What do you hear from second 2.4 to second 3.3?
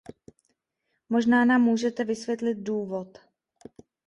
důvod.